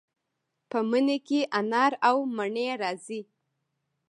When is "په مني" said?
0.69-1.17